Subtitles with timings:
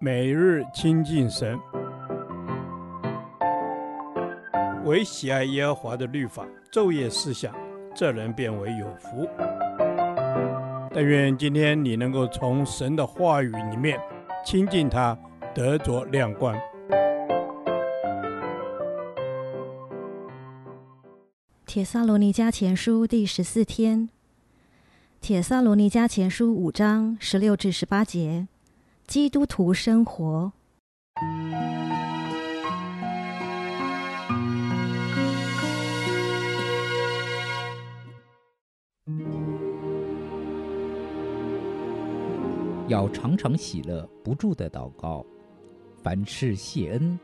[0.00, 1.58] 每日亲近神，
[4.84, 7.54] 唯喜爱耶和华的律法，昼夜思想，
[7.94, 9.28] 这人便为有福。
[10.92, 13.98] 但愿今天你能够从神的话语里面
[14.44, 15.18] 亲近他，
[15.54, 16.54] 得着亮光。
[21.66, 24.08] 帖撒罗尼迦前书第十四天，
[25.20, 28.46] 帖撒罗尼迦前书五章十六至十八节。
[29.06, 30.50] 基督徒生活，
[42.88, 45.24] 要常常喜乐，不住的祷告，
[46.02, 47.18] 凡事谢恩，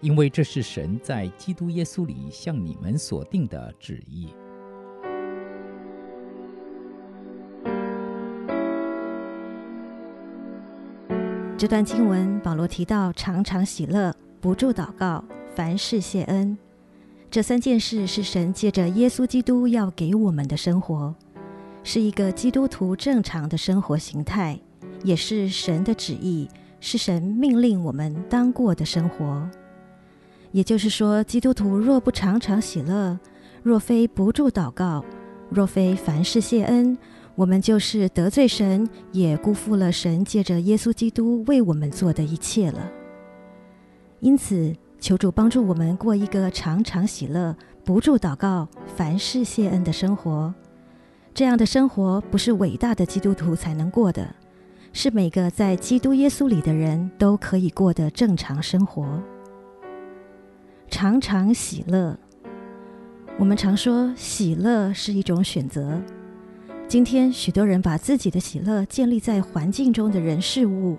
[0.00, 4.28] 因为这是神在基督耶稣里向你们所定的旨意。
[11.58, 15.24] 这段经文，保罗提到常常喜乐、不住祷告、
[15.56, 16.56] 凡事谢恩，
[17.28, 21.12] 这三件事是神借着耶稣基督要给我们的生活，
[21.82, 24.56] 是一个基督徒正常的生活形态，
[25.02, 29.50] 也是神的旨意，是神命令我们当过的生活。
[30.52, 33.18] 也就是说，基督徒若不常常喜乐，
[33.64, 35.04] 若非不住祷告，
[35.50, 36.96] 若非凡事谢恩，
[37.38, 42.90] 我们就是得罪神，也辜负了神借着耶稣基督为我们做的一切了。
[44.18, 48.66] 因此，求主帮助我们过一个常常喜乐、不住祷告、
[48.96, 50.52] 凡事谢恩的生活。
[51.32, 54.34] 这样的生活不是伟大的基督徒才能过的，
[54.92, 59.22] 是每个在基督耶稣里的人都可以过的正常生活。
[60.90, 62.18] 常常喜乐，
[63.38, 66.02] 我们常说喜乐是一种选择。
[66.88, 70.96] 今天，许多人把自己的喜乐建立在环境中的人事物，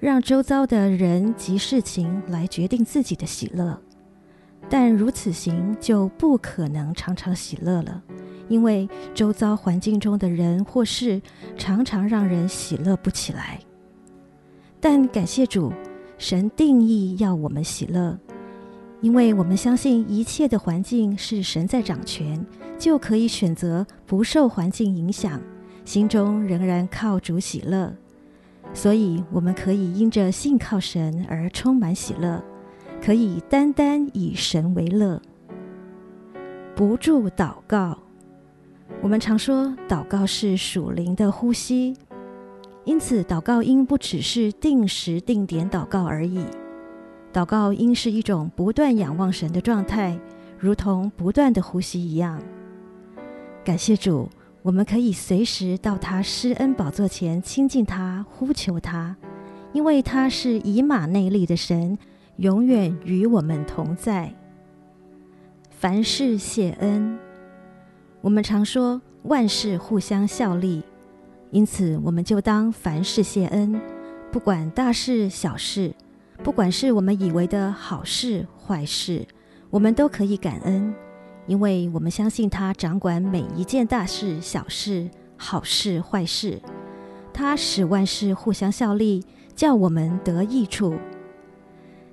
[0.00, 3.78] 让周遭的人及事情来决定自己的喜乐。
[4.70, 8.02] 但如此行就不可能常常喜乐了，
[8.48, 11.20] 因为周遭环境中的人或事
[11.58, 13.60] 常常让人喜乐不起来。
[14.80, 15.70] 但感谢主，
[16.16, 18.18] 神定义要我们喜乐。
[19.00, 22.44] 因为我们相信一切的环境是神在掌权，
[22.78, 25.40] 就可以选择不受环境影响，
[25.84, 27.94] 心中仍然靠主喜乐。
[28.74, 32.42] 所以，我们可以因着信靠神而充满喜乐，
[33.00, 35.20] 可以单单以神为乐。
[36.74, 37.96] 不住祷告，
[39.00, 41.96] 我们常说祷告是属灵的呼吸，
[42.84, 46.44] 因此祷告应不只是定时定点祷告而已。
[47.36, 50.18] 祷告应是一种不断仰望神的状态，
[50.58, 52.42] 如同不断的呼吸一样。
[53.62, 54.30] 感谢主，
[54.62, 59.14] 我们可以随时到他施恩宝座前亲近他，呼求他，
[59.74, 61.98] 因为他是以马内利的神，
[62.38, 64.32] 永远与我们同在。
[65.68, 67.18] 凡事谢恩，
[68.22, 70.82] 我们常说万事互相效力，
[71.50, 73.78] 因此我们就当凡事谢恩，
[74.32, 75.92] 不管大事小事。
[76.46, 79.26] 不管是我们以为的好事坏事，
[79.68, 80.94] 我们都可以感恩，
[81.48, 86.62] 因为我们相信他掌管每一件大事小事、好事坏事，
[87.32, 89.24] 他使万事互相效力，
[89.56, 90.94] 叫我们得益处。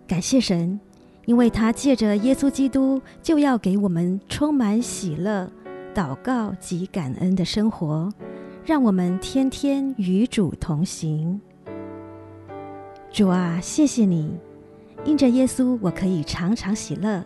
[0.07, 0.79] 感谢神，
[1.25, 5.47] 因为他借着耶稣基督，就要给我们充满喜乐、
[5.93, 8.11] 祷告及感恩的生活，
[8.65, 11.39] 让我们天天与主同行。
[13.13, 14.39] 主啊，谢谢你，
[15.05, 17.23] 因着耶稣，我可以常常喜乐，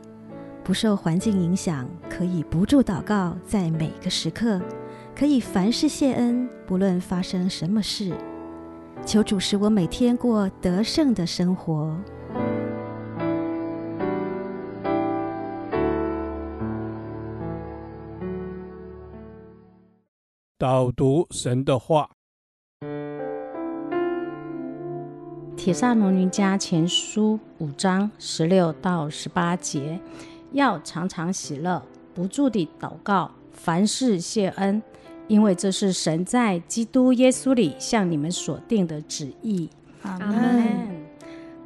[0.61, 4.61] 不受环境影响，可以不住祷告，在每个时刻，
[5.15, 8.11] 可以凡事谢恩，不论发生什么事。
[9.05, 11.97] 求主使我每天过得胜的生活。
[20.57, 22.16] 导读神的话。
[25.67, 29.99] 帖撒罗尼迦前书五章十六到十八节，
[30.53, 31.83] 要常常喜乐，
[32.15, 34.81] 不住地祷告，凡事谢恩，
[35.27, 39.69] 因为这是神在基督耶稣里向你们所定的旨意。
[40.03, 41.05] 阿门。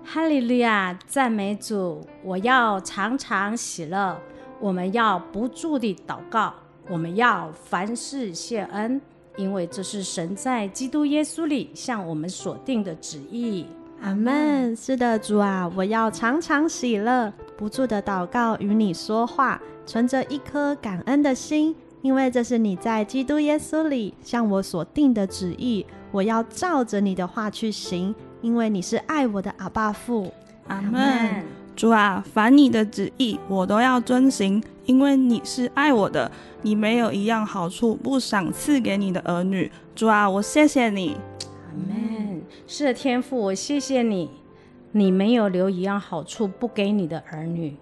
[0.03, 2.01] 哈利路亚，赞美主！
[2.23, 4.19] 我要常常喜乐，
[4.59, 6.51] 我们要不住地祷告，
[6.89, 8.99] 我们要凡事谢恩，
[9.37, 13.67] 因为这是神在基督耶稣里向我们所定的旨意。
[14.01, 14.75] 阿门。
[14.75, 25.85] 是的，主啊，我要常常喜乐，不住的祷告，与你说话，存着一颗感恩的心，因为这是你在基督耶稣里向我所定的旨意。
[26.11, 30.31] 我要照着你的话去行，因为你是爱我的阿爸父。
[30.67, 31.45] 阿门。
[31.73, 36.29] 主啊，凡你的旨意，我都要遵行，因为你是爱我的。
[36.63, 39.71] 你没有一样好处不赏赐给你的儿女。
[39.95, 41.17] 主啊，我谢谢你。
[42.73, 44.29] 是的，天父，我谢谢你。
[44.93, 47.75] 你没有留一样好处不给你的儿女，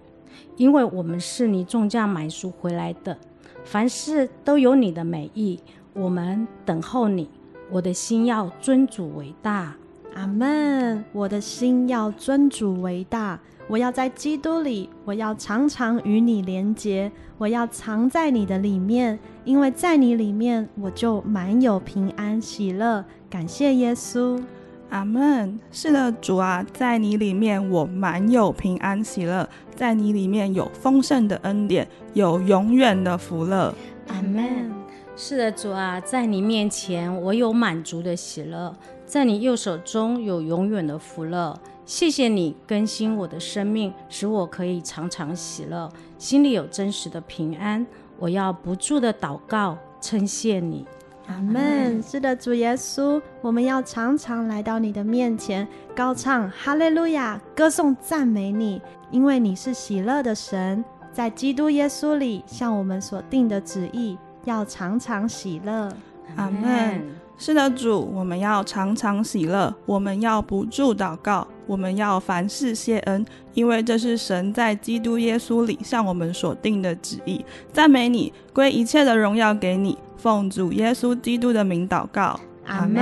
[0.56, 3.16] 因为我们是你重价买赎回来的。
[3.62, 5.60] 凡事都有你的美意，
[5.92, 7.30] 我们等候你。
[7.70, 9.76] 我的心要尊主为大。
[10.16, 11.04] 阿门。
[11.12, 13.38] 我的心要尊主为大。
[13.68, 23.04] 我要在基督里，我要常常与你连结，我要藏在你的里面，因为在你里面我就满有平安喜乐。
[23.30, 24.42] 感谢耶稣。
[24.90, 25.58] 阿门。
[25.72, 33.74] 是的，主啊，在你里面我满有平安喜乐，在你里面有丰盛的恩典，有永远的福乐。
[34.08, 34.70] 阿门。
[35.16, 38.74] 是的，主啊，在你面前我有满足的喜乐，
[39.06, 41.58] 在你右手中有永远的福乐。
[41.84, 47.84] 谢谢你更新我的生命，使我可以常常喜乐，心里有真实的平安。
[48.18, 50.86] 我要不住的祷告，称谢你。
[51.30, 52.02] 阿门。
[52.02, 58.82] 是的，主耶稣，我们要常常来到你的面前，高唱哈利路亚，歌颂赞美你，
[59.12, 65.88] 因为你是喜乐的神，在基督耶稣里向我们所定的旨意，要常常喜乐。
[66.36, 67.00] 阿门。
[67.38, 73.24] 是的，主，我们要常常喜乐，我们要不住祷告，我们要凡事谢恩，
[73.54, 77.44] 因为这是神在基督耶稣里向我们所定的旨意。
[77.72, 79.96] 赞美你，归一切的荣耀给你。
[80.16, 83.00] 奉主耶稣基督的名祷告，阿门。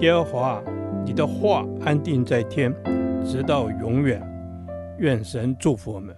[0.00, 0.62] 耶和华，
[1.06, 2.70] 你的话安定在天，
[3.24, 4.22] 直到永远。
[4.98, 6.14] 愿神祝福我们。